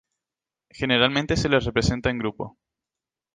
[0.71, 2.57] Generalmente se les representa en grupo.